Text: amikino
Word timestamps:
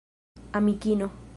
amikino 0.57 1.13